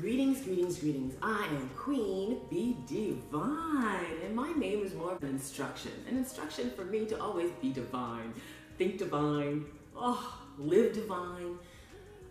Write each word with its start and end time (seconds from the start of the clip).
Greetings, 0.00 0.40
greetings, 0.40 0.78
greetings. 0.78 1.14
I 1.20 1.46
am 1.50 1.68
Queen 1.76 2.38
Be 2.48 2.74
Divine, 2.86 4.06
and 4.24 4.34
my 4.34 4.50
name 4.52 4.82
is 4.82 4.94
more 4.94 5.12
of 5.12 5.22
an 5.22 5.28
instruction. 5.28 5.92
An 6.08 6.16
instruction 6.16 6.70
for 6.74 6.86
me 6.86 7.04
to 7.04 7.20
always 7.20 7.50
be 7.60 7.70
divine, 7.70 8.32
think 8.78 8.96
divine, 8.96 9.66
oh, 9.94 10.38
live 10.56 10.94
divine. 10.94 11.58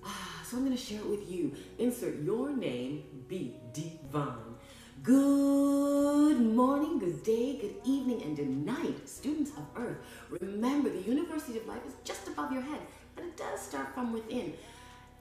Ah, 0.04 0.42
so 0.44 0.58
I'm 0.58 0.66
going 0.66 0.76
to 0.76 0.82
share 0.82 1.00
it 1.00 1.06
with 1.06 1.30
you. 1.30 1.54
Insert 1.78 2.24
your 2.24 2.50
name, 2.50 3.04
be 3.28 3.54
divine. 3.72 4.56
Good 5.04 6.42
morning, 6.42 6.98
good 6.98 7.22
day, 7.22 7.60
good 7.62 7.76
evening, 7.86 8.24
and 8.24 8.36
good 8.36 8.66
night, 8.66 9.08
students 9.08 9.52
of 9.52 9.68
Earth. 9.78 9.98
Remember, 10.42 10.90
the 10.90 11.04
University 11.04 11.60
of 11.60 11.68
Life 11.68 11.86
is 11.86 11.94
just 12.04 12.28
above 12.30 12.52
your 12.52 12.64
head, 12.64 12.82
but 13.16 13.26
it 13.26 13.38
does 13.38 13.62
start 13.62 13.94
from 13.94 14.12
within. 14.12 14.54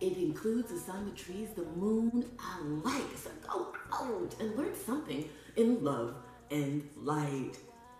It 0.00 0.16
includes 0.16 0.70
the 0.70 0.78
sun, 0.78 1.06
the 1.06 1.16
trees, 1.16 1.48
the 1.56 1.64
moon 1.76 2.24
alike. 2.38 3.02
So 3.16 3.30
go 3.46 3.72
out 3.92 4.34
and 4.40 4.56
learn 4.56 4.74
something 4.86 5.28
in 5.56 5.82
love 5.82 6.14
and 6.50 6.88
light. 6.96 7.58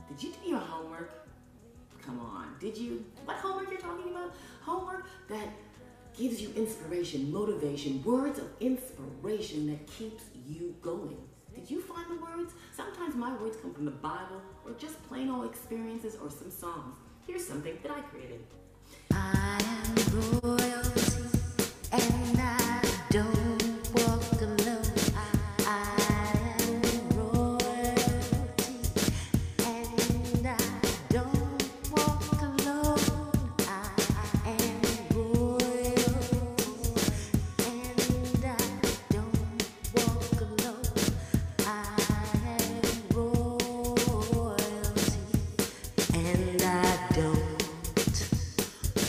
Did 0.09 0.23
you 0.23 0.33
do 0.43 0.51
your 0.51 0.61
homework? 0.61 1.11
Come 2.05 2.21
on, 2.21 2.55
did 2.61 2.79
you? 2.79 3.05
What 3.25 3.37
homework 3.37 3.71
you're 3.71 3.81
talking 3.81 4.11
about? 4.13 4.33
Homework 4.63 5.07
that 5.29 5.49
gives 6.17 6.41
you 6.41 6.53
inspiration, 6.57 7.33
motivation, 7.33 8.03
words 8.05 8.39
of 8.39 8.49
inspiration 8.61 9.67
that 9.67 9.87
keeps 9.87 10.25
you 10.47 10.75
going. 10.81 11.17
Did 11.55 11.69
you 11.71 11.81
find 11.81 12.07
the 12.09 12.17
words? 12.25 12.55
Sometimes 12.75 13.17
my 13.17 13.37
words 13.37 13.57
come 13.61 13.75
from 13.75 13.85
the 13.85 13.91
Bible 13.91 14.41
or 14.65 14.73
just 14.79 15.03
plain 15.09 15.29
old 15.29 15.47
experiences 15.47 16.17
or 16.23 16.31
some 16.31 16.51
songs. 16.51 16.97
Here's 17.27 17.47
something 17.47 17.77
that 17.83 17.91
I 17.91 18.01
created. 18.03 18.41
I 19.11 19.48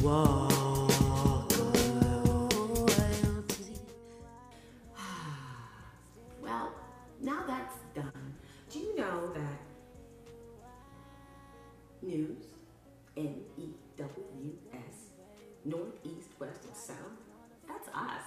walk. 0.02 0.52
Well, 6.41 6.72
now 7.22 7.44
that's 7.47 7.75
done. 7.94 8.33
Do 8.72 8.80
you 8.80 8.95
know 8.95 9.31
that 9.33 9.59
news, 12.02 12.45
N 13.17 13.36
E 13.58 13.66
W 13.97 14.53
S, 14.73 14.95
north, 15.66 15.94
east, 16.03 16.30
west, 16.39 16.66
and 16.66 16.75
south, 16.75 16.97
that's 17.67 17.88
us. 17.89 18.23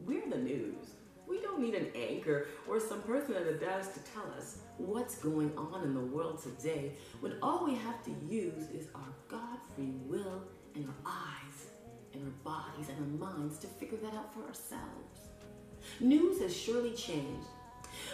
We're 0.00 0.28
the 0.28 0.38
news. 0.38 0.94
We 1.26 1.40
don't 1.42 1.60
need 1.60 1.74
an 1.74 1.88
anchor 1.94 2.46
or 2.66 2.80
some 2.80 3.02
person 3.02 3.34
at 3.34 3.46
a 3.46 3.54
desk 3.54 3.92
to 3.94 4.00
tell 4.12 4.24
us 4.36 4.58
what's 4.78 5.16
going 5.16 5.52
on 5.58 5.82
in 5.84 5.92
the 5.92 6.00
world 6.00 6.42
today 6.42 6.92
when 7.20 7.34
all 7.42 7.64
we 7.66 7.74
have 7.74 8.02
to 8.04 8.10
use 8.26 8.70
is 8.70 8.86
our 8.94 9.12
God 9.28 9.58
free 9.74 9.92
will 10.06 10.37
our 12.98 13.28
minds 13.28 13.58
to 13.58 13.66
figure 13.66 13.98
that 13.98 14.14
out 14.14 14.32
for 14.32 14.40
ourselves. 14.46 15.28
News 16.00 16.40
has 16.40 16.56
surely 16.56 16.92
changed. 16.92 17.46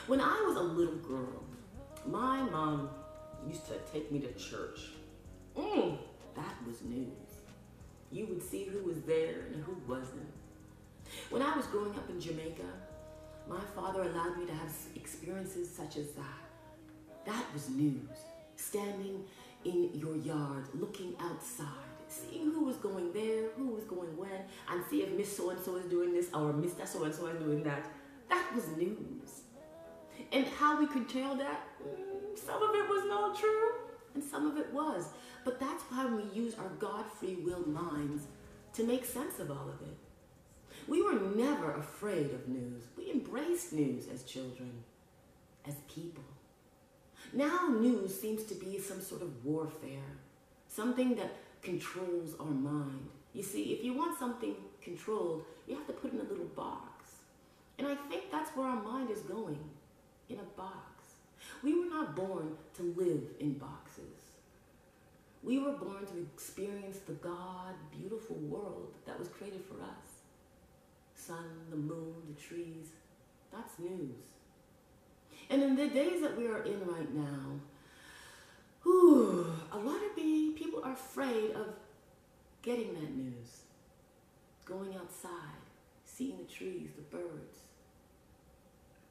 When 0.06 0.20
I 0.20 0.44
was 0.46 0.56
a 0.56 0.62
little 0.62 0.96
girl, 0.96 1.42
my 2.06 2.42
mom 2.42 2.90
used 3.46 3.66
to 3.66 3.74
take 3.92 4.10
me 4.12 4.20
to 4.20 4.32
church. 4.34 4.90
Mm, 5.56 5.98
that 6.34 6.54
was 6.66 6.82
news. 6.82 7.08
You 8.10 8.26
would 8.26 8.42
see 8.42 8.64
who 8.64 8.82
was 8.84 9.00
there 9.02 9.46
and 9.52 9.64
who 9.64 9.76
wasn't. 9.88 10.30
When 11.30 11.42
I 11.42 11.56
was 11.56 11.66
growing 11.66 11.94
up 11.94 12.08
in 12.08 12.20
Jamaica, 12.20 12.62
my 13.48 13.60
father 13.74 14.02
allowed 14.02 14.38
me 14.38 14.46
to 14.46 14.54
have 14.54 14.70
experiences 14.94 15.68
such 15.68 15.96
as 15.96 16.12
that. 16.12 16.44
That 17.26 17.44
was 17.52 17.68
news. 17.68 18.08
Standing 18.56 19.24
in 19.64 19.90
your 19.94 20.16
yard, 20.16 20.68
looking 20.74 21.14
outside, 21.20 21.66
seeing 22.14 22.52
who 22.52 22.64
was 22.64 22.76
going 22.76 23.12
there, 23.12 23.50
who 23.56 23.68
was 23.68 23.84
going 23.84 24.16
when, 24.16 24.40
and 24.70 24.84
see 24.88 25.02
if 25.02 25.10
Miss 25.12 25.36
So 25.36 25.50
and 25.50 25.60
so 25.60 25.76
is 25.76 25.86
doing 25.86 26.12
this 26.12 26.28
or 26.32 26.52
Mr. 26.52 26.86
So 26.86 27.04
and 27.04 27.14
so 27.14 27.26
is 27.26 27.38
doing 27.38 27.62
that. 27.64 27.86
That 28.28 28.54
was 28.54 28.68
news. 28.76 29.42
And 30.32 30.46
how 30.46 30.78
we 30.78 30.86
could 30.86 31.08
tell 31.08 31.34
that, 31.36 31.60
mm, 31.82 32.38
some 32.38 32.62
of 32.62 32.74
it 32.74 32.88
was 32.88 33.04
not 33.08 33.38
true, 33.38 33.70
and 34.14 34.22
some 34.22 34.46
of 34.46 34.56
it 34.56 34.72
was. 34.72 35.08
But 35.44 35.60
that's 35.60 35.82
why 35.84 36.06
we 36.06 36.22
use 36.32 36.54
our 36.54 36.70
God 36.78 37.04
free 37.18 37.36
will 37.36 37.66
minds 37.68 38.24
to 38.74 38.84
make 38.84 39.04
sense 39.04 39.38
of 39.38 39.50
all 39.50 39.68
of 39.68 39.80
it. 39.82 39.96
We 40.88 41.02
were 41.02 41.18
never 41.34 41.72
afraid 41.72 42.30
of 42.32 42.48
news. 42.48 42.84
We 42.96 43.10
embraced 43.10 43.72
news 43.72 44.06
as 44.12 44.24
children, 44.24 44.84
as 45.66 45.74
people. 45.92 46.24
Now, 47.32 47.68
news 47.68 48.18
seems 48.18 48.44
to 48.44 48.54
be 48.54 48.78
some 48.78 49.00
sort 49.00 49.22
of 49.22 49.44
warfare, 49.44 50.18
something 50.68 51.16
that 51.16 51.34
controls 51.64 52.34
our 52.38 52.46
mind. 52.46 53.08
You 53.32 53.42
see, 53.42 53.72
if 53.72 53.84
you 53.84 53.94
want 53.94 54.18
something 54.18 54.54
controlled, 54.80 55.44
you 55.66 55.74
have 55.74 55.86
to 55.86 55.92
put 55.92 56.12
in 56.12 56.20
a 56.20 56.24
little 56.24 56.44
box. 56.56 56.90
And 57.78 57.88
I 57.88 57.96
think 58.08 58.30
that's 58.30 58.50
where 58.50 58.68
our 58.68 58.82
mind 58.82 59.10
is 59.10 59.20
going 59.20 59.58
in 60.28 60.38
a 60.38 60.58
box. 60.60 60.84
We 61.62 61.78
were 61.78 61.90
not 61.90 62.14
born 62.14 62.56
to 62.76 62.82
live 62.96 63.22
in 63.40 63.54
boxes. 63.54 64.04
We 65.42 65.58
were 65.58 65.72
born 65.72 66.06
to 66.06 66.18
experience 66.34 66.98
the 67.06 67.14
God, 67.14 67.74
beautiful 67.98 68.36
world 68.36 68.94
that 69.06 69.18
was 69.18 69.28
created 69.28 69.62
for 69.64 69.82
us 69.82 70.14
sun, 71.14 71.44
the 71.70 71.76
moon, 71.76 72.14
the 72.28 72.40
trees. 72.40 72.86
That's 73.52 73.78
news. 73.78 74.16
And 75.48 75.62
in 75.62 75.76
the 75.76 75.88
days 75.88 76.20
that 76.22 76.36
we 76.36 76.46
are 76.46 76.62
in 76.62 76.86
right 76.86 77.14
now, 77.14 77.60
whew, 78.82 79.46
a 79.72 79.78
lot 79.78 80.04
of 80.04 80.16
people 80.16 80.82
afraid 80.94 81.50
of 81.52 81.66
getting 82.62 82.94
that 82.94 83.14
news. 83.14 83.62
Going 84.64 84.94
outside, 84.96 85.60
seeing 86.06 86.38
the 86.38 86.44
trees, 86.44 86.88
the 86.96 87.02
birds. 87.02 87.58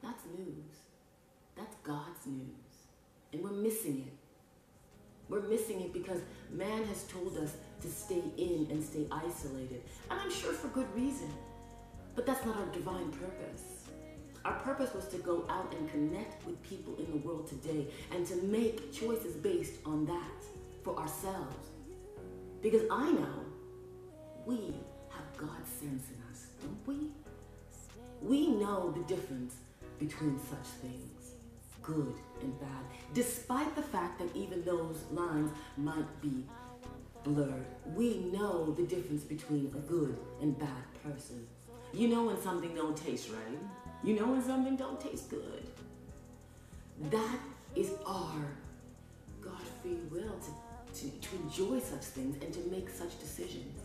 That's 0.02 0.24
news. 0.36 0.74
That's 1.56 1.76
God's 1.84 2.26
news. 2.26 2.74
And 3.32 3.42
we're 3.42 3.52
missing 3.52 4.04
it. 4.06 4.12
We're 5.28 5.48
missing 5.48 5.80
it 5.80 5.92
because 5.92 6.20
man 6.50 6.84
has 6.84 7.04
told 7.04 7.36
us 7.38 7.54
to 7.82 7.88
stay 7.88 8.22
in 8.36 8.66
and 8.70 8.82
stay 8.82 9.06
isolated. 9.10 9.82
And 10.10 10.20
I'm 10.20 10.30
sure 10.30 10.52
for 10.52 10.68
good 10.68 10.92
reason. 10.94 11.32
But 12.14 12.26
that's 12.26 12.44
not 12.44 12.56
our 12.56 12.66
divine 12.66 13.10
purpose. 13.12 13.84
Our 14.44 14.58
purpose 14.60 14.92
was 14.92 15.06
to 15.08 15.16
go 15.18 15.46
out 15.48 15.72
and 15.74 15.90
connect 15.90 16.44
with 16.46 16.62
people 16.62 16.96
in 16.98 17.10
the 17.10 17.16
world 17.26 17.46
today 17.46 17.86
and 18.12 18.26
to 18.26 18.36
make 18.42 18.92
choices 18.92 19.36
based 19.36 19.74
on 19.86 20.04
that 20.06 20.44
for 20.82 20.98
ourselves. 20.98 21.70
Because 22.64 22.84
I 22.90 23.12
know 23.12 23.44
we 24.46 24.74
have 25.10 25.36
God's 25.36 25.68
sense 25.68 26.04
in 26.08 26.16
us, 26.32 26.46
don't 26.62 26.86
we? 26.86 27.10
We 28.22 28.52
know 28.52 28.90
the 28.90 29.02
difference 29.02 29.56
between 29.98 30.40
such 30.48 30.66
things, 30.80 31.32
good 31.82 32.14
and 32.40 32.58
bad, 32.58 32.84
despite 33.12 33.76
the 33.76 33.82
fact 33.82 34.18
that 34.18 34.34
even 34.34 34.64
those 34.64 35.04
lines 35.12 35.50
might 35.76 36.22
be 36.22 36.42
blurred. 37.22 37.66
We 37.94 38.20
know 38.32 38.72
the 38.72 38.84
difference 38.84 39.24
between 39.24 39.66
a 39.66 39.80
good 39.80 40.16
and 40.40 40.58
bad 40.58 40.84
person. 41.02 41.46
You 41.92 42.08
know 42.08 42.24
when 42.24 42.40
something 42.40 42.74
don't 42.74 42.96
taste 42.96 43.28
right. 43.28 43.58
You 44.02 44.16
know 44.16 44.28
when 44.28 44.42
something 44.42 44.76
don't 44.76 44.98
taste 44.98 45.28
good. 45.28 45.66
That 47.10 47.38
is 47.76 47.90
our 48.06 48.40
God 49.42 49.60
free 49.82 49.98
will 50.10 50.22
to, 50.22 50.50
enjoy 51.34 51.80
such 51.80 52.02
things 52.02 52.42
and 52.42 52.52
to 52.54 52.60
make 52.70 52.88
such 52.90 53.18
decisions. 53.18 53.80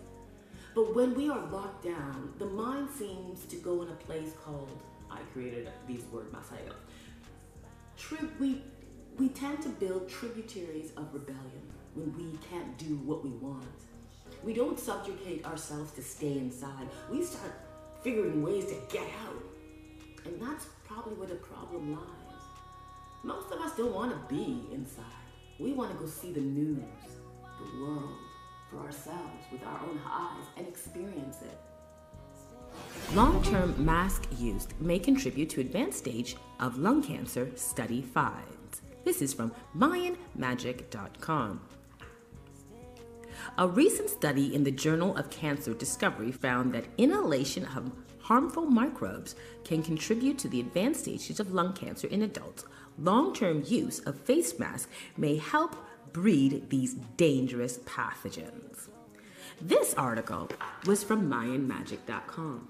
But 0.75 0.95
when 0.95 1.15
we 1.15 1.29
are 1.29 1.45
locked 1.47 1.83
down, 1.83 2.33
the 2.37 2.45
mind 2.45 2.89
seems 2.97 3.45
to 3.45 3.55
go 3.57 3.81
in 3.81 3.89
a 3.89 3.95
place 3.95 4.31
called, 4.43 4.81
I 5.09 5.19
created 5.33 5.69
these 5.87 6.03
words 6.11 6.31
myself. 6.31 6.75
Tri- 7.97 8.29
we, 8.39 8.61
we 9.17 9.29
tend 9.29 9.61
to 9.63 9.69
build 9.69 10.07
tributaries 10.07 10.91
of 10.95 11.13
rebellion 11.13 11.63
when 11.95 12.15
we 12.15 12.37
can't 12.49 12.77
do 12.77 12.97
what 13.05 13.23
we 13.23 13.31
want. 13.31 13.65
We 14.43 14.53
don't 14.53 14.79
subjugate 14.79 15.45
ourselves 15.45 15.91
to 15.93 16.01
stay 16.01 16.37
inside. 16.37 16.87
We 17.11 17.23
start 17.23 17.51
figuring 18.03 18.41
ways 18.41 18.65
to 18.65 18.77
get 18.89 19.07
out. 19.25 19.43
And 20.25 20.41
that's 20.41 20.67
probably 20.87 21.15
where 21.15 21.27
the 21.27 21.35
problem 21.35 21.93
lies. 21.93 22.43
Most 23.23 23.51
of 23.51 23.59
us 23.59 23.75
don't 23.75 23.93
want 23.93 24.11
to 24.11 24.33
be 24.33 24.63
inside. 24.71 25.03
We 25.59 25.73
want 25.73 25.91
to 25.91 25.97
go 25.97 26.05
see 26.05 26.31
the 26.31 26.39
news, 26.39 26.79
the 27.59 27.83
world, 27.83 28.15
for 28.69 28.79
ourselves 28.79 29.43
with 29.51 29.63
our 29.63 29.79
own 29.89 29.99
eyes 30.05 30.45
and 30.57 30.67
experience 30.67 31.41
it. 31.41 31.57
Long 33.13 33.41
term 33.43 33.73
mask 33.83 34.27
use 34.37 34.67
may 34.79 34.99
contribute 34.99 35.49
to 35.51 35.61
advanced 35.61 35.97
stage 35.97 36.35
of 36.59 36.77
lung 36.77 37.01
cancer, 37.01 37.49
study 37.55 38.01
finds. 38.01 38.81
This 39.03 39.21
is 39.21 39.33
from 39.33 39.51
MayanMagic.com. 39.75 41.61
A 43.57 43.67
recent 43.67 44.09
study 44.09 44.53
in 44.53 44.63
the 44.63 44.71
Journal 44.71 45.15
of 45.17 45.29
Cancer 45.29 45.73
Discovery 45.73 46.31
found 46.31 46.73
that 46.73 46.85
inhalation 46.97 47.65
of 47.75 47.91
harmful 48.19 48.65
microbes 48.65 49.35
can 49.63 49.81
contribute 49.81 50.37
to 50.37 50.47
the 50.47 50.59
advanced 50.59 51.01
stages 51.01 51.39
of 51.39 51.51
lung 51.51 51.73
cancer 51.73 52.07
in 52.07 52.21
adults. 52.21 52.65
Long 52.99 53.33
term 53.33 53.63
use 53.65 53.99
of 53.99 54.19
face 54.19 54.59
masks 54.59 54.91
may 55.17 55.37
help 55.37 55.75
breed 56.13 56.69
these 56.69 56.95
dangerous 57.17 57.79
pathogens. 57.79 58.89
This 59.61 59.93
article 59.95 60.49
was 60.85 61.03
from 61.03 61.29
MayanMagic.com. 61.29 62.67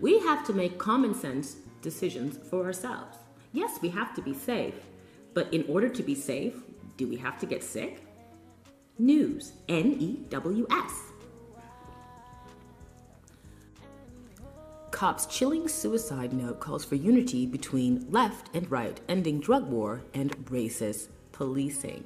We 0.00 0.18
have 0.20 0.46
to 0.46 0.52
make 0.52 0.78
common 0.78 1.14
sense 1.14 1.56
decisions 1.82 2.38
for 2.48 2.64
ourselves. 2.64 3.18
Yes, 3.52 3.78
we 3.82 3.88
have 3.90 4.14
to 4.14 4.22
be 4.22 4.34
safe, 4.34 4.74
but 5.34 5.52
in 5.52 5.64
order 5.68 5.88
to 5.88 6.02
be 6.02 6.14
safe, 6.14 6.54
do 6.96 7.08
we 7.08 7.16
have 7.16 7.38
to 7.40 7.46
get 7.46 7.62
sick? 7.62 8.04
News, 8.98 9.52
N 9.68 9.96
E 9.98 10.26
W 10.28 10.66
S. 10.70 10.92
Cop's 14.90 15.24
chilling 15.26 15.66
suicide 15.66 16.34
note 16.34 16.60
calls 16.60 16.84
for 16.84 16.96
unity 16.96 17.46
between 17.46 18.06
left 18.10 18.54
and 18.54 18.70
right, 18.70 19.00
ending 19.08 19.40
drug 19.40 19.66
war 19.66 20.02
and 20.12 20.36
racist 20.46 21.08
policing. 21.32 22.04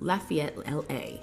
Lafayette, 0.00 0.56
LA. 0.70 1.20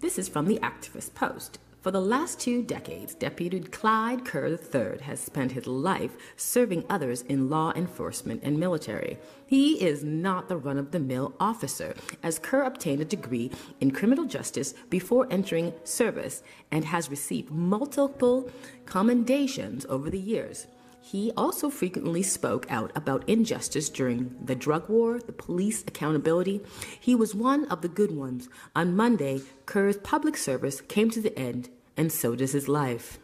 This 0.00 0.18
is 0.18 0.28
from 0.28 0.46
the 0.46 0.58
Activist 0.58 1.14
Post. 1.14 1.58
For 1.84 1.90
the 1.90 2.00
last 2.00 2.40
two 2.40 2.62
decades, 2.62 3.14
Deputy 3.14 3.60
Clyde 3.60 4.24
Kerr 4.24 4.48
III 4.48 5.02
has 5.02 5.20
spent 5.20 5.52
his 5.52 5.66
life 5.66 6.12
serving 6.34 6.86
others 6.88 7.20
in 7.20 7.50
law 7.50 7.74
enforcement 7.76 8.42
and 8.42 8.58
military. 8.58 9.18
He 9.46 9.84
is 9.84 10.02
not 10.02 10.48
the 10.48 10.56
run 10.56 10.78
of 10.78 10.92
the 10.92 10.98
mill 10.98 11.34
officer, 11.38 11.94
as 12.22 12.38
Kerr 12.38 12.62
obtained 12.62 13.02
a 13.02 13.04
degree 13.04 13.50
in 13.80 13.90
criminal 13.90 14.24
justice 14.24 14.72
before 14.88 15.26
entering 15.30 15.74
service 15.84 16.42
and 16.70 16.86
has 16.86 17.10
received 17.10 17.50
multiple 17.50 18.50
commendations 18.86 19.84
over 19.90 20.08
the 20.08 20.18
years. 20.18 20.66
He 21.06 21.32
also 21.36 21.68
frequently 21.68 22.22
spoke 22.22 22.66
out 22.70 22.90
about 22.94 23.28
injustice 23.28 23.90
during 23.90 24.34
the 24.42 24.54
drug 24.54 24.88
war, 24.88 25.18
the 25.18 25.34
police 25.34 25.84
accountability. 25.86 26.62
He 26.98 27.14
was 27.14 27.34
one 27.34 27.66
of 27.66 27.82
the 27.82 27.88
good 27.88 28.10
ones. 28.10 28.48
On 28.74 28.96
Monday, 28.96 29.42
Kerr's 29.66 29.98
public 29.98 30.34
service 30.34 30.80
came 30.80 31.10
to 31.10 31.20
the 31.20 31.38
end, 31.38 31.68
and 31.94 32.10
so 32.10 32.34
does 32.34 32.52
his 32.52 32.68
life. 32.68 33.18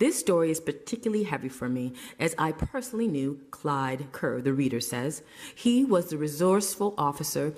This 0.00 0.18
story 0.18 0.50
is 0.50 0.58
particularly 0.58 1.22
heavy 1.22 1.48
for 1.48 1.68
me, 1.68 1.92
as 2.18 2.34
I 2.38 2.50
personally 2.50 3.06
knew 3.06 3.40
Clyde 3.52 4.10
Kerr, 4.10 4.40
the 4.42 4.52
reader 4.52 4.80
says. 4.80 5.22
He 5.54 5.84
was 5.84 6.10
the 6.10 6.18
resourceful 6.18 6.92
officer 6.98 7.54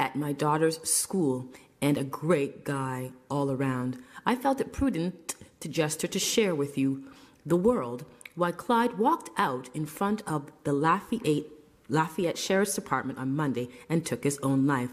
at 0.00 0.16
my 0.16 0.32
daughter's 0.32 0.82
school 0.82 1.46
and 1.80 1.96
a 1.96 2.02
great 2.02 2.64
guy 2.64 3.12
all 3.30 3.52
around. 3.52 4.02
I 4.26 4.34
felt 4.34 4.60
it 4.60 4.72
prudent 4.72 5.36
to 5.60 5.68
gesture 5.68 6.08
to 6.08 6.18
share 6.18 6.52
with 6.56 6.76
you, 6.76 7.04
the 7.46 7.56
world, 7.56 8.04
why 8.38 8.52
Clyde 8.52 8.98
walked 8.98 9.30
out 9.36 9.68
in 9.74 9.84
front 9.84 10.22
of 10.26 10.52
the 10.62 10.72
Lafayette, 10.72 11.46
Lafayette 11.88 12.38
Sheriff's 12.38 12.74
Department 12.74 13.18
on 13.18 13.34
Monday 13.34 13.68
and 13.88 14.06
took 14.06 14.22
his 14.22 14.38
own 14.42 14.66
life. 14.66 14.90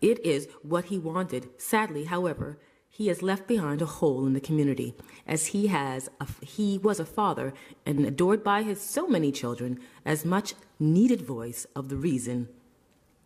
It 0.00 0.24
is 0.24 0.48
what 0.62 0.86
he 0.86 0.98
wanted. 0.98 1.50
Sadly, 1.58 2.04
however, 2.04 2.58
he 2.88 3.08
has 3.08 3.22
left 3.22 3.46
behind 3.46 3.80
a 3.82 3.86
hole 3.86 4.26
in 4.26 4.32
the 4.32 4.40
community, 4.40 4.94
as 5.26 5.46
he 5.46 5.68
has 5.68 6.08
a, 6.20 6.26
he 6.44 6.78
was 6.78 6.98
a 6.98 7.06
father 7.06 7.54
and 7.86 8.04
adored 8.04 8.42
by 8.42 8.62
his 8.62 8.80
so 8.80 9.06
many 9.06 9.32
children. 9.32 9.78
As 10.04 10.24
much 10.24 10.54
needed 10.78 11.22
voice 11.22 11.66
of 11.76 11.88
the 11.88 11.96
reason 11.96 12.48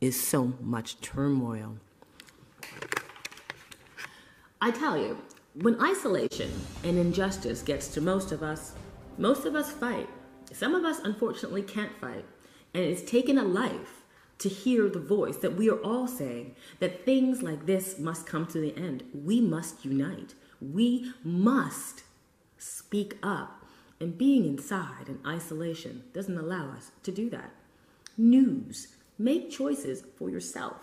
is 0.00 0.20
so 0.20 0.54
much 0.60 1.00
turmoil. 1.00 1.78
I 4.60 4.70
tell 4.70 4.96
you, 4.96 5.19
when 5.54 5.81
isolation 5.81 6.52
and 6.84 6.98
injustice 6.98 7.62
gets 7.62 7.88
to 7.88 8.00
most 8.00 8.31
of 8.31 8.43
us, 8.43 8.75
most 9.18 9.44
of 9.44 9.54
us 9.54 9.70
fight. 9.70 10.08
Some 10.52 10.74
of 10.74 10.84
us, 10.84 11.00
unfortunately, 11.00 11.62
can't 11.62 11.96
fight. 12.00 12.24
And 12.74 12.84
it's 12.84 13.08
taken 13.08 13.38
a 13.38 13.44
life 13.44 14.02
to 14.38 14.48
hear 14.48 14.88
the 14.88 15.00
voice 15.00 15.38
that 15.38 15.56
we 15.56 15.70
are 15.70 15.82
all 15.82 16.06
saying 16.06 16.54
that 16.78 17.04
things 17.04 17.42
like 17.42 17.66
this 17.66 17.98
must 17.98 18.26
come 18.26 18.46
to 18.46 18.60
the 18.60 18.76
end. 18.76 19.02
We 19.14 19.40
must 19.40 19.84
unite. 19.84 20.34
We 20.60 21.12
must 21.24 22.02
speak 22.58 23.18
up. 23.22 23.64
And 23.98 24.18
being 24.18 24.44
inside 24.44 25.08
in 25.08 25.20
isolation 25.26 26.04
doesn't 26.12 26.36
allow 26.36 26.70
us 26.70 26.90
to 27.02 27.10
do 27.10 27.30
that. 27.30 27.50
News. 28.19 28.88
Make 29.19 29.50
choices 29.50 30.04
for 30.19 30.28
yourself. 30.28 30.76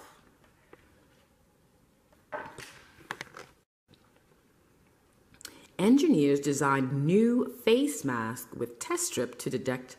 Engineers 5.84 6.40
designed 6.40 7.06
new 7.06 7.54
face 7.66 8.06
mask 8.06 8.48
with 8.56 8.80
test 8.80 9.08
strip 9.08 9.38
to 9.38 9.50
detect 9.50 9.98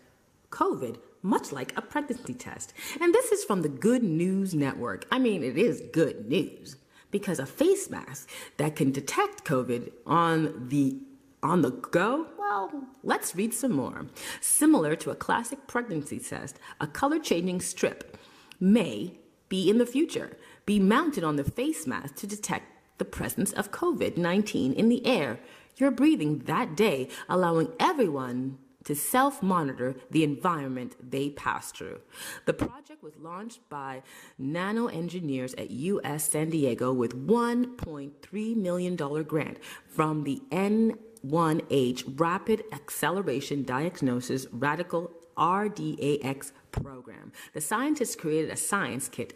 COVID, 0.49 0.97
much 1.21 1.53
like 1.53 1.77
a 1.77 1.83
pregnancy 1.83 2.33
test. 2.33 2.73
And 3.03 3.13
this 3.13 3.31
is 3.31 3.45
from 3.45 3.61
the 3.61 3.69
Good 3.69 4.03
News 4.03 4.55
Network. 4.55 5.05
I 5.13 5.19
mean, 5.19 5.45
it 5.45 5.59
is 5.59 5.83
good 5.93 6.27
news 6.27 6.77
because 7.11 7.39
a 7.39 7.45
face 7.45 7.91
mask 7.91 8.31
that 8.57 8.77
can 8.77 8.93
detect 8.93 9.45
COVID 9.45 9.93
on 10.07 10.71
the 10.71 11.03
on 11.43 11.61
the 11.61 11.73
go? 11.73 12.29
Well, 12.39 12.87
let's 13.03 13.37
read 13.37 13.53
some 13.53 13.73
more. 13.73 14.07
Similar 14.41 14.97
to 14.97 15.11
a 15.11 15.15
classic 15.15 15.67
pregnancy 15.67 16.19
test, 16.19 16.59
a 16.81 16.87
color 16.87 17.19
changing 17.19 17.61
strip 17.61 18.17
may 18.59 19.19
be 19.51 19.69
in 19.69 19.77
the 19.77 19.85
future 19.85 20.39
be 20.65 20.81
mounted 20.81 21.25
on 21.25 21.37
the 21.37 21.45
face 21.45 21.87
mask 21.87 22.15
to 22.15 22.27
detect 22.27 22.65
the 22.97 23.05
presence 23.05 23.53
of 23.53 23.71
COVID 23.71 24.17
19 24.17 24.73
in 24.73 24.89
the 24.89 25.05
air 25.07 25.39
you're 25.77 25.91
breathing 25.91 26.41
that 26.41 26.77
day, 26.77 27.09
allowing 27.29 27.73
everyone 27.79 28.59
to 28.85 28.95
self 28.95 29.43
monitor 29.43 29.97
the 30.11 30.23
environment 30.23 30.95
they 31.11 31.31
pass 31.31 31.73
through. 31.73 32.01
The 32.45 32.53
project 32.53 33.03
was 33.03 33.17
launched 33.17 33.69
by 33.69 34.03
nano 34.39 34.87
engineers 34.87 35.55
at 35.55 35.71
UC 35.71 36.21
San 36.21 36.51
Diego 36.51 36.93
with 36.93 37.27
$1.3 37.27 38.57
million 38.57 38.97
grant 38.97 39.59
from 39.89 40.25
the 40.25 40.43
NIH 40.51 42.21
Rapid 42.21 42.65
Acceleration 42.73 43.65
Diagnosis 43.65 44.47
Radical 44.53 45.11
RADx 45.37 46.53
program. 46.71 47.33
The 47.55 47.61
scientists 47.61 48.17
created 48.17 48.51
a 48.51 48.57
science 48.57 49.09
kit, 49.09 49.33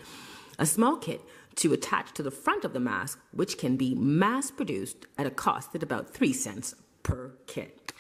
a 0.59 0.67
small 0.67 0.97
kit 0.97 1.21
to 1.59 1.73
attach 1.73 2.13
to 2.15 2.23
the 2.23 2.31
front 2.31 2.65
of 2.65 2.73
the 2.73 2.81
mask, 2.81 3.21
which 3.33 3.59
can 3.59 3.77
be 3.77 3.95
mass 3.95 4.51
produced 4.51 5.07
at 5.17 5.27
a 5.27 5.31
cost 5.31 5.75
at 5.75 5.83
about 5.83 6.15
3 6.15 6.33
cents 6.33 6.75
per 7.03 7.33
kit. 7.47 7.93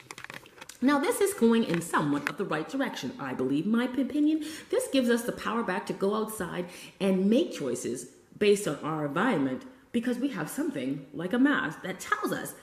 Now, 0.80 1.00
this 1.00 1.20
is 1.20 1.34
going 1.34 1.64
in 1.64 1.82
somewhat 1.82 2.28
of 2.30 2.36
the 2.36 2.44
right 2.44 2.68
direction, 2.68 3.12
I 3.18 3.34
believe, 3.34 3.66
my 3.66 3.84
opinion. 3.84 4.44
This 4.70 4.86
gives 4.92 5.10
us 5.10 5.22
the 5.22 5.32
power 5.32 5.64
back 5.64 5.86
to 5.86 5.92
go 5.92 6.14
outside 6.14 6.66
and 7.00 7.28
make 7.28 7.52
choices 7.52 8.10
based 8.38 8.68
on 8.68 8.78
our 8.84 9.06
environment 9.06 9.64
because 9.90 10.18
we 10.18 10.28
have 10.28 10.48
something 10.48 11.06
like 11.12 11.32
a 11.32 11.38
mask 11.38 11.82
that 11.82 11.98
tells 11.98 12.30
us 12.32 12.54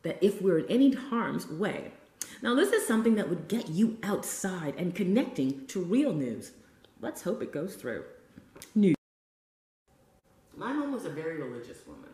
that 0.00 0.16
if 0.22 0.40
we're 0.40 0.60
in 0.60 0.70
any 0.70 0.92
harm's 0.94 1.46
way. 1.46 1.92
Now, 2.40 2.54
this 2.54 2.72
is 2.72 2.86
something 2.86 3.16
that 3.16 3.28
would 3.28 3.48
get 3.48 3.68
you 3.68 3.98
outside 4.02 4.74
and 4.78 4.94
connecting 4.94 5.66
to 5.66 5.80
real 5.80 6.14
news. 6.14 6.52
Let's 7.02 7.22
hope 7.22 7.42
it 7.42 7.52
goes 7.52 7.74
through. 7.74 8.04
News. 8.74 8.96
My 10.56 10.72
mom 10.72 10.92
was 10.92 11.06
a 11.06 11.10
very 11.10 11.40
religious 11.40 11.86
woman, 11.86 12.10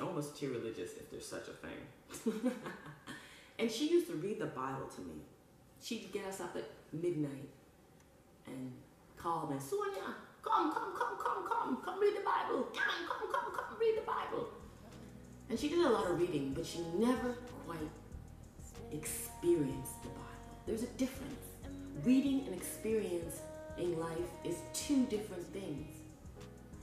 almost 0.00 0.36
too 0.38 0.50
religious 0.50 0.92
if 0.92 1.10
there's 1.10 1.26
such 1.26 1.48
a 1.48 2.32
thing. 2.32 2.52
and 3.58 3.70
she 3.70 3.90
used 3.90 4.06
to 4.06 4.14
read 4.14 4.38
the 4.38 4.46
Bible 4.46 4.86
to 4.94 5.00
me. 5.00 5.14
She'd 5.82 6.12
get 6.12 6.26
us 6.26 6.40
up 6.40 6.56
at 6.56 6.64
midnight 6.92 7.48
and 8.46 8.72
call 9.16 9.48
me, 9.48 9.56
Sonia, 9.58 10.14
come, 10.42 10.72
come, 10.72 10.92
come, 10.96 11.18
come, 11.18 11.48
come, 11.48 11.82
come 11.84 12.00
read 12.00 12.16
the 12.16 12.24
Bible. 12.24 12.68
Come, 12.72 13.08
come, 13.08 13.32
come, 13.32 13.52
come 13.54 13.78
read 13.80 13.96
the 13.96 14.06
Bible. 14.06 14.48
And 15.48 15.58
she 15.58 15.68
did 15.68 15.84
a 15.84 15.90
lot 15.90 16.08
of 16.08 16.18
reading, 16.18 16.52
but 16.54 16.64
she 16.64 16.80
never 16.96 17.34
quite 17.66 17.78
experienced 18.92 20.02
the 20.02 20.08
Bible. 20.08 20.20
There's 20.66 20.84
a 20.84 20.92
difference. 20.98 21.34
Reading 22.04 22.44
and 22.46 22.54
experience 22.54 23.40
in 23.76 23.98
life 23.98 24.30
is 24.44 24.56
two 24.72 25.04
different 25.06 25.44
things. 25.52 25.99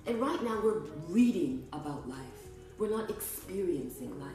And 0.07 0.21
right 0.21 0.41
now 0.41 0.57
we're 0.63 0.79
reading 1.09 1.67
about 1.73 2.07
life. 2.07 2.17
We're 2.77 2.89
not 2.89 3.09
experiencing 3.09 4.17
life. 4.21 4.33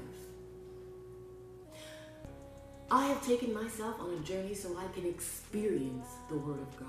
I 2.91 3.07
have 3.07 3.26
taken 3.26 3.55
myself 3.55 3.99
on 3.99 4.12
a 4.12 4.19
journey 4.19 4.52
so 4.55 4.76
I 4.76 4.87
can 4.93 5.07
experience 5.09 6.07
the 6.29 6.37
Word 6.37 6.61
of 6.61 6.76
God. 6.79 6.88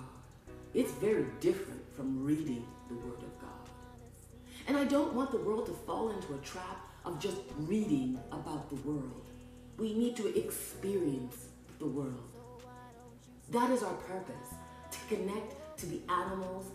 It's 0.73 0.91
very 0.91 1.27
different 1.39 1.81
from 1.95 2.25
reading 2.25 2.65
the 2.89 2.95
Word 2.95 3.19
of 3.19 3.39
God. 3.39 3.69
And 4.67 4.75
I 4.75 4.83
don't 4.83 5.13
want 5.13 5.31
the 5.31 5.37
world 5.37 5.65
to 5.67 5.71
fall 5.71 6.09
into 6.09 6.33
a 6.33 6.37
trap 6.39 6.81
of 7.05 7.21
just 7.21 7.37
reading 7.59 8.19
about 8.33 8.69
the 8.69 8.75
world. 8.87 9.29
We 9.77 9.93
need 9.93 10.17
to 10.17 10.37
experience 10.37 11.45
the 11.79 11.87
world. 11.87 12.31
That 13.51 13.69
is 13.69 13.81
our 13.81 13.93
purpose 13.93 14.49
to 14.91 15.15
connect 15.15 15.77
to 15.77 15.85
the 15.85 16.01
animals 16.09 16.65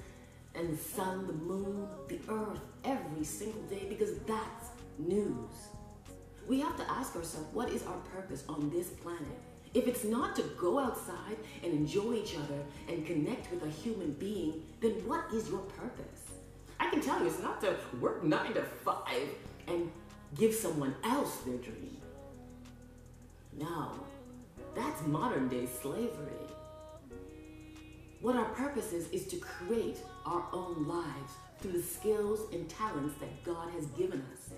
and 0.58 0.76
the 0.76 0.82
sun, 0.82 1.26
the 1.26 1.32
moon, 1.32 1.86
the 2.08 2.18
earth 2.28 2.60
every 2.84 3.24
single 3.24 3.62
day 3.62 3.86
because 3.88 4.18
that's 4.26 4.66
news. 4.98 5.52
We 6.48 6.60
have 6.60 6.76
to 6.76 6.90
ask 6.90 7.14
ourselves 7.14 7.46
what 7.52 7.70
is 7.70 7.84
our 7.84 7.98
purpose 8.14 8.44
on 8.48 8.68
this 8.70 8.88
planet? 8.88 9.40
If 9.74 9.86
it's 9.86 10.04
not 10.04 10.34
to 10.36 10.42
go 10.58 10.78
outside 10.78 11.36
and 11.62 11.72
enjoy 11.72 12.14
each 12.14 12.34
other 12.34 12.60
and 12.88 13.06
connect 13.06 13.52
with 13.52 13.62
a 13.64 13.70
human 13.70 14.12
being, 14.14 14.62
then 14.80 14.92
what 15.06 15.26
is 15.32 15.48
your 15.48 15.60
purpose? 15.60 16.22
I 16.80 16.90
can 16.90 17.00
tell 17.02 17.20
you 17.20 17.26
it's 17.26 17.40
not 17.40 17.60
to 17.60 17.76
work 18.00 18.24
nine 18.24 18.54
to 18.54 18.62
five 18.62 19.28
and 19.66 19.90
give 20.36 20.54
someone 20.54 20.94
else 21.04 21.36
their 21.38 21.58
dream. 21.58 21.98
No, 23.58 23.90
that's 24.74 25.06
modern 25.06 25.48
day 25.48 25.66
slavery. 25.66 26.48
What 28.20 28.34
our 28.34 28.46
purpose 28.46 28.92
is, 28.92 29.08
is 29.10 29.26
to 29.28 29.36
create 29.36 29.98
our 30.28 30.44
own 30.52 30.87
lives 30.87 31.32
through 31.61 31.73
the 31.73 31.82
skills 31.82 32.40
and 32.52 32.68
talents 32.68 33.14
that 33.18 33.44
God 33.44 33.70
has 33.70 33.87
given 33.87 34.23
us 34.32 34.50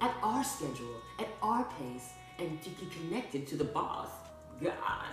at 0.00 0.14
our 0.22 0.42
schedule, 0.42 1.02
at 1.18 1.28
our 1.42 1.64
pace, 1.78 2.10
and 2.38 2.62
to 2.62 2.70
be 2.70 2.86
connected 2.86 3.46
to 3.48 3.56
the 3.56 3.64
boss, 3.64 4.08
God. 4.62 5.04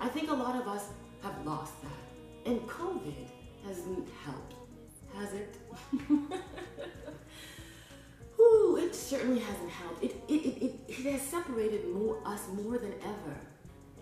I 0.00 0.08
think 0.08 0.30
a 0.30 0.34
lot 0.34 0.56
of 0.56 0.66
us 0.66 0.86
have 1.22 1.44
lost 1.44 1.74
that, 1.82 2.50
and 2.50 2.60
COVID 2.62 3.26
hasn't 3.66 4.08
helped, 4.24 4.54
has 5.16 5.32
it? 5.34 5.56
Whew, 8.36 8.78
it 8.78 8.94
certainly 8.94 9.40
hasn't 9.40 9.70
helped. 9.70 10.02
It, 10.02 10.16
it, 10.28 10.32
it, 10.32 10.62
it, 10.64 10.74
it 10.88 11.12
has 11.12 11.20
separated 11.22 11.88
more, 11.88 12.18
us 12.24 12.48
more 12.48 12.78
than 12.78 12.94
ever, 13.02 13.36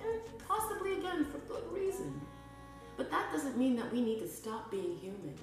and 0.01 0.21
possibly 0.47 0.99
again 0.99 1.25
for. 1.25 1.40
But 3.01 3.11
that 3.13 3.33
doesn't 3.33 3.57
mean 3.57 3.77
that 3.77 3.91
we 3.91 4.03
need 4.03 4.19
to 4.19 4.29
stop 4.29 4.71
being 4.71 4.95
human. 4.99 5.35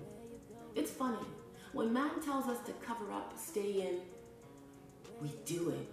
It's 0.75 0.91
funny. 0.91 1.25
When 1.73 1.91
man 1.91 2.21
tells 2.23 2.45
us 2.45 2.59
to 2.67 2.71
cover 2.73 3.11
up, 3.11 3.33
stay 3.35 3.81
in, 3.81 4.01
we 5.19 5.29
do 5.43 5.71
it. 5.71 5.89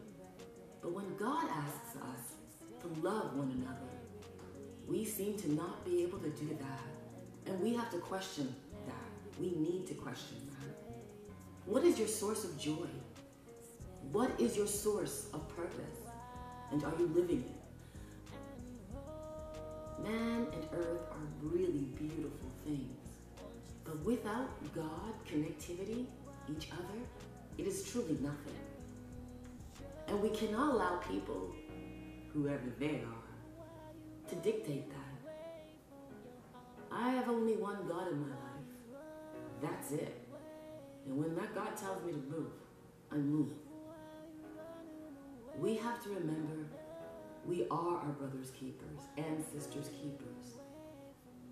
But 0.82 0.92
when 0.92 1.16
God 1.16 1.48
asks 1.48 1.96
us 1.96 2.34
to 2.82 3.00
love 3.00 3.34
one 3.34 3.50
another, 3.50 3.94
we 4.86 5.06
seem 5.06 5.38
to 5.38 5.52
not 5.54 5.86
be 5.86 6.02
able 6.02 6.18
to 6.18 6.28
do 6.28 6.48
that. 6.48 7.50
And 7.50 7.58
we 7.62 7.74
have 7.74 7.90
to 7.92 7.98
question 7.98 8.54
that. 8.84 9.40
We 9.40 9.52
need 9.52 9.86
to 9.86 9.94
question 9.94 10.46
that. 10.60 10.76
What 11.64 11.82
is 11.82 11.98
your 11.98 12.08
source 12.08 12.44
of 12.44 12.58
joy? 12.58 12.88
What 14.12 14.38
is 14.38 14.54
your 14.54 14.66
source 14.66 15.28
of 15.32 15.48
purpose? 15.56 16.10
And 16.72 16.84
are 16.84 16.92
you 16.98 17.06
living 17.06 17.42
it? 17.48 17.63
Man 20.04 20.46
and 20.52 20.64
earth 20.74 21.00
are 21.12 21.28
really 21.40 21.86
beautiful 21.96 22.50
things. 22.66 23.08
But 23.84 24.04
without 24.04 24.50
God, 24.74 25.14
connectivity, 25.26 26.04
each 26.50 26.68
other, 26.72 27.00
it 27.56 27.66
is 27.66 27.90
truly 27.90 28.18
nothing. 28.20 28.60
And 30.08 30.20
we 30.20 30.28
cannot 30.28 30.74
allow 30.74 30.96
people, 30.98 31.54
whoever 32.34 32.70
they 32.78 33.00
are, 33.00 34.28
to 34.28 34.34
dictate 34.36 34.90
that. 34.90 35.32
I 36.92 37.08
have 37.12 37.30
only 37.30 37.56
one 37.56 37.88
God 37.88 38.12
in 38.12 38.20
my 38.20 38.28
life. 38.28 39.00
That's 39.62 39.92
it. 39.92 40.20
And 41.06 41.16
when 41.16 41.34
that 41.36 41.54
God 41.54 41.78
tells 41.78 42.04
me 42.04 42.12
to 42.12 42.18
move, 42.18 42.52
I 43.10 43.16
move. 43.16 43.52
We 45.58 45.76
have 45.76 46.02
to 46.04 46.10
remember 46.10 46.66
we 47.46 47.66
are 47.70 47.98
our 47.98 48.14
brother's 48.18 48.50
keepers 48.50 49.00
and 49.16 49.44
sisters' 49.52 49.90
keepers. 50.00 50.58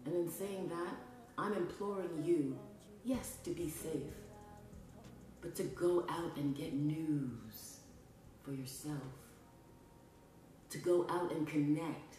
And 0.04 0.14
in 0.14 0.30
saying 0.30 0.68
that, 0.68 0.96
I'm 1.38 1.52
imploring 1.54 2.24
you, 2.24 2.58
yes, 3.04 3.36
to 3.44 3.50
be 3.50 3.68
safe, 3.68 4.02
but 5.40 5.54
to 5.56 5.64
go 5.64 6.04
out 6.08 6.36
and 6.36 6.56
get 6.56 6.72
news 6.72 7.78
for 8.42 8.52
yourself. 8.52 8.98
To 10.70 10.78
go 10.78 11.06
out 11.08 11.32
and 11.32 11.46
connect 11.46 12.16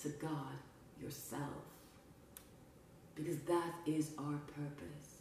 to 0.00 0.08
God 0.08 0.54
yourself. 1.02 1.42
Because 3.14 3.38
that 3.48 3.74
is 3.86 4.10
our 4.18 4.38
purpose. 4.46 5.16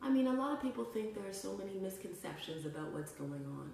I 0.00 0.10
mean, 0.10 0.26
a 0.26 0.32
lot 0.32 0.52
of 0.52 0.62
people 0.62 0.84
think 0.84 1.14
there 1.14 1.28
are 1.28 1.32
so 1.32 1.56
many 1.56 1.78
misconceptions 1.78 2.66
about 2.66 2.92
what's 2.92 3.12
going 3.12 3.44
on. 3.46 3.70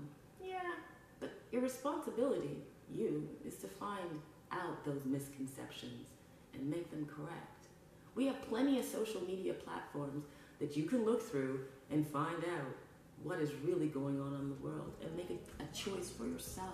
Your 1.51 1.63
responsibility, 1.63 2.59
you, 2.95 3.29
is 3.47 3.57
to 3.57 3.67
find 3.67 4.21
out 4.53 4.85
those 4.85 5.05
misconceptions 5.05 6.09
and 6.55 6.69
make 6.69 6.91
them 6.91 7.07
correct. 7.07 7.67
We 8.15 8.27
have 8.27 8.41
plenty 8.49 8.79
of 8.79 8.85
social 8.85 9.23
media 9.23 9.55
platforms 9.55 10.25
that 10.59 10.77
you 10.77 10.85
can 10.85 11.05
look 11.05 11.23
through 11.23 11.61
and 11.91 12.07
find 12.07 12.45
out 12.45 12.75
what 13.23 13.41
is 13.41 13.51
really 13.65 13.87
going 13.87 14.21
on 14.21 14.35
in 14.35 14.49
the 14.49 14.55
world 14.57 14.93
and 15.03 15.17
make 15.17 15.31
a, 15.31 15.63
a 15.63 15.67
choice 15.75 16.11
for 16.11 16.27
yourself. 16.27 16.67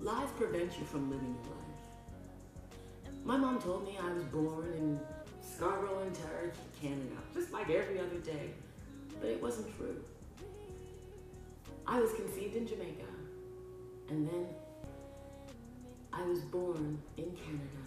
Lies 0.00 0.28
prevent 0.36 0.78
you 0.78 0.84
from 0.84 1.10
living 1.10 1.34
your 1.42 1.54
life. 1.54 3.14
My 3.24 3.36
mom 3.36 3.60
told 3.60 3.84
me 3.84 3.98
I 4.00 4.12
was 4.12 4.22
born 4.24 4.72
in 4.76 5.00
Scarborough, 5.42 6.02
Ontario, 6.02 6.52
Canada, 6.80 7.16
just 7.34 7.52
like 7.52 7.68
every 7.68 7.98
other 7.98 8.18
day, 8.24 8.50
but 9.20 9.28
it 9.28 9.42
wasn't 9.42 9.76
true. 9.76 9.96
I 11.90 11.98
was 12.00 12.12
conceived 12.12 12.54
in 12.54 12.66
Jamaica, 12.66 13.08
and 14.10 14.28
then 14.28 14.46
I 16.12 16.22
was 16.22 16.40
born 16.40 17.00
in 17.16 17.24
Canada. 17.24 17.82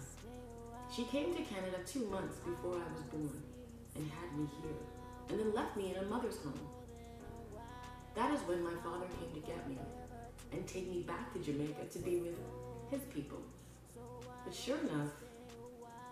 She 0.92 1.04
came 1.04 1.32
to 1.32 1.42
Canada 1.42 1.76
two 1.86 2.06
months 2.08 2.38
before 2.38 2.74
I 2.74 2.92
was 2.92 3.02
born 3.12 3.40
and 3.94 4.10
had 4.10 4.36
me 4.36 4.48
here, 4.60 4.74
and 5.28 5.38
then 5.38 5.54
left 5.54 5.76
me 5.76 5.94
in 5.94 6.02
a 6.02 6.06
mother's 6.08 6.36
home. 6.38 6.58
That 8.16 8.34
is 8.34 8.40
when 8.40 8.64
my 8.64 8.74
father 8.82 9.06
came 9.20 9.40
to 9.40 9.46
get 9.46 9.68
me 9.68 9.78
and 10.50 10.66
take 10.66 10.90
me 10.90 11.02
back 11.02 11.32
to 11.34 11.38
Jamaica 11.38 11.84
to 11.92 11.98
be 12.00 12.16
with 12.16 12.38
his 12.90 13.02
people. 13.02 13.38
But 14.44 14.52
sure 14.52 14.78
enough, 14.78 15.12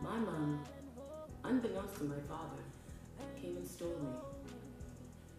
my 0.01 0.17
mom, 0.17 0.65
unbeknownst 1.43 1.97
to 1.97 2.05
my 2.05 2.21
father, 2.29 2.63
came 3.43 3.57
and 3.57 3.67
stole 3.67 3.89
me. 3.89 4.15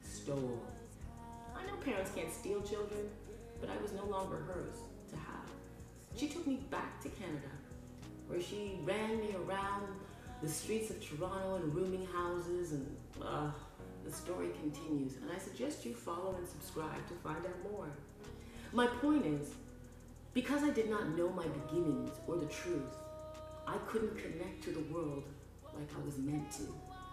Stole. 0.04 0.60
I 1.62 1.70
know 1.70 1.78
parents 1.78 2.12
can't 2.16 2.32
steal 2.32 2.62
children, 2.62 3.10
but 3.60 3.70
I 3.70 3.82
was 3.82 3.94
no 3.94 4.06
longer 4.06 4.38
hers 4.38 4.78
to 5.10 5.16
have. 5.16 5.50
She 6.16 6.28
took 6.28 6.46
me 6.48 6.60
back 6.70 7.02
to 7.02 7.10
Canada, 7.10 7.52
where 8.28 8.42
she 8.42 8.80
ran 8.84 9.20
me 9.20 9.36
around 9.46 9.88
the 10.42 10.50
streets 10.50 10.90
of 10.90 11.06
Toronto 11.06 11.56
and 11.56 11.74
rooming 11.76 12.08
houses, 12.08 12.72
and 12.72 12.96
uh, 13.24 13.52
the 14.04 14.12
story 14.12 14.50
continues. 14.60 15.18
And 15.18 15.32
I 15.32 15.38
suggest 15.38 15.86
you 15.86 15.94
follow 15.94 16.36
and 16.38 16.48
subscribe 16.48 17.08
to 17.08 17.14
find 17.16 17.46
out 17.46 17.72
more. 17.72 17.88
My 18.74 18.88
point 18.88 19.26
is, 19.26 19.50
because 20.34 20.64
I 20.64 20.70
did 20.70 20.90
not 20.90 21.10
know 21.18 21.30
my 21.30 21.46
beginnings 21.46 22.12
or 22.28 22.38
the 22.38 22.46
truth, 22.46 22.96
I 23.68 23.78
couldn't 23.88 24.18
connect 24.18 24.64
to 24.64 24.72
the 24.72 24.94
world 24.94 25.24
like 25.76 25.90
I 25.96 26.06
was 26.06 26.18
meant 26.18 26.52
to, 26.54 26.64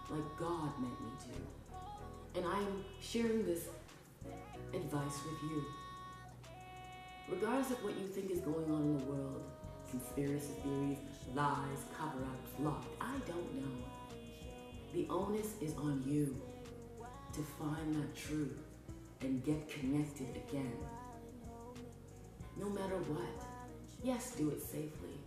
like 0.09 0.23
God 0.39 0.71
meant 0.79 0.99
me 1.01 1.11
to. 1.25 2.39
And 2.39 2.47
I 2.47 2.59
am 2.59 2.83
sharing 3.01 3.45
this 3.45 3.67
advice 4.73 5.19
with 5.25 5.51
you. 5.51 5.65
Regardless 7.29 7.71
of 7.71 7.83
what 7.83 7.97
you 7.97 8.07
think 8.07 8.31
is 8.31 8.39
going 8.39 8.71
on 8.71 8.81
in 8.81 8.97
the 8.97 9.05
world, 9.05 9.43
conspiracy 9.89 10.53
theories, 10.63 10.97
lies, 11.35 11.85
cover 11.97 12.23
ups, 12.23 12.49
locked, 12.59 12.87
I 13.01 13.13
don't 13.27 13.55
know. 13.55 13.85
The 14.93 15.07
onus 15.09 15.53
is 15.61 15.75
on 15.75 16.03
you 16.05 16.35
to 17.33 17.41
find 17.59 17.95
that 17.95 18.15
truth 18.15 18.57
and 19.21 19.43
get 19.43 19.69
connected 19.69 20.29
again. 20.47 20.77
No 22.57 22.69
matter 22.69 22.97
what. 22.97 23.45
Yes, 24.03 24.31
do 24.31 24.49
it 24.49 24.61
safely. 24.61 25.19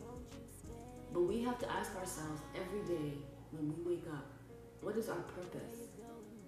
But 1.12 1.22
we 1.22 1.42
have 1.42 1.58
to 1.58 1.70
ask 1.70 1.94
ourselves 1.96 2.40
every 2.54 2.80
day 2.96 3.12
when 3.52 3.68
we 3.68 3.94
wake 3.94 4.06
up, 4.12 4.26
what 4.80 4.96
is 4.96 5.08
our 5.08 5.22
purpose? 5.36 5.90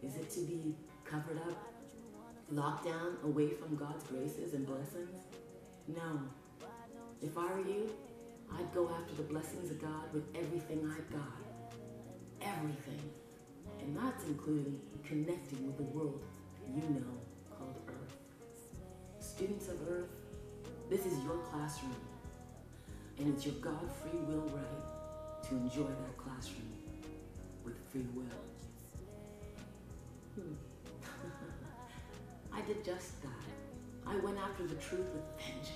Is 0.03 0.17
it 0.17 0.31
to 0.31 0.41
be 0.41 0.75
covered 1.05 1.39
up, 1.39 1.74
locked 2.51 2.85
down, 2.85 3.17
away 3.25 3.51
from 3.51 3.77
God's 3.77 4.05
graces 4.05 4.55
and 4.55 4.67
blessings? 4.67 5.21
No. 5.89 6.21
If 7.23 7.37
I 7.39 7.47
were 7.47 7.67
you, 7.67 7.91
I'd 8.53 8.73
go 8.75 8.91
after 8.91 9.15
the 9.15 9.23
blessings 9.23 9.71
of 9.71 9.81
God 9.81 10.13
with 10.13 10.25
everything 10.35 10.91
I've 10.91 11.11
got. 11.11 11.43
Everything. 12.41 13.01
And 13.81 13.97
that's 13.97 14.25
including 14.25 14.81
connecting 15.07 15.67
with 15.67 15.77
the 15.77 15.83
world 15.85 16.23
you 16.67 16.83
know 16.83 17.19
called 17.57 17.77
Earth. 17.89 18.17
Students 19.21 19.69
of 19.69 19.77
Earth, 19.89 20.11
this 20.91 21.07
is 21.07 21.23
your 21.25 21.39
classroom. 21.51 21.97
And 23.19 23.33
it's 23.33 23.47
your 23.47 23.55
God 23.57 23.89
free 24.03 24.19
will 24.21 24.49
right 24.49 25.45
to 25.49 25.57
enjoy 25.57 25.87
that 25.87 26.17
classroom 26.17 26.73
with 27.65 27.77
free 27.91 28.07
will. 28.15 28.25
Hmm. 30.35 30.55
Did 32.67 32.85
just 32.85 33.21
that. 33.23 33.31
I 34.07 34.17
went 34.19 34.39
after 34.39 34.67
the 34.67 34.75
truth 34.77 35.11
with 35.13 35.25
vengeance. 35.39 35.75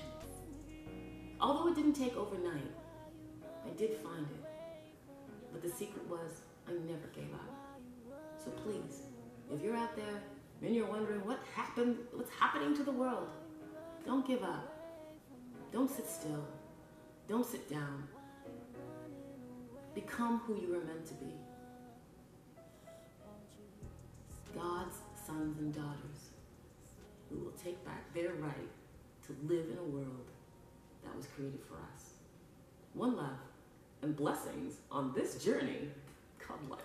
Although 1.41 1.69
it 1.71 1.77
didn't 1.77 1.95
take 1.95 2.17
overnight, 2.17 2.73
I 3.67 3.71
did 3.77 3.97
find 3.97 4.27
it. 4.27 4.51
But 5.53 5.63
the 5.63 5.69
secret 5.69 6.09
was 6.09 6.43
I 6.67 6.73
never 6.73 7.09
gave 7.15 7.33
up. 7.35 8.15
So 8.43 8.51
please, 8.63 9.03
if 9.53 9.63
you're 9.63 9.77
out 9.77 9.97
there 9.97 10.23
and 10.63 10.75
you're 10.75 10.87
wondering 10.87 11.25
what 11.25 11.41
happened, 11.55 11.97
what's 12.13 12.31
happening 12.31 12.75
to 12.77 12.83
the 12.83 12.93
world, 12.93 13.29
don't 14.07 14.27
give 14.27 14.43
up. 14.43 14.75
Don't 15.73 15.91
sit 15.91 16.09
still. 16.09 16.45
Don't 17.29 17.47
sit 17.47 17.69
down. 17.69 18.09
Become 19.95 20.39
who 20.47 20.55
you 20.55 20.69
were 20.69 20.85
meant 20.85 21.07
to 21.07 21.15
be. 21.15 21.35
God's 24.55 24.97
sons 25.27 25.59
and 25.59 25.75
daughters 25.75 26.28
who 27.29 27.39
will 27.39 27.53
take 27.53 27.85
back 27.85 28.13
their 28.15 28.33
right 28.35 28.73
to 29.27 29.37
live 29.47 29.67
in 29.71 29.79
a 29.79 29.83
world 29.83 30.31
that 31.05 31.17
was 31.17 31.27
created 31.27 31.61
for 31.69 31.75
us. 31.95 32.15
One 32.95 33.17
love 33.17 33.39
and 34.03 34.17
blessings 34.17 34.75
on 34.91 35.13
this 35.15 35.43
journey 35.45 35.89
called 36.39 36.69
life. 36.69 36.81